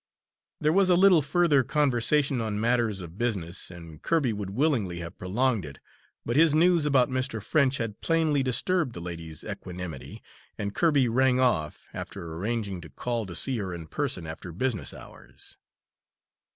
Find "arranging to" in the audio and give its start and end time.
12.33-12.89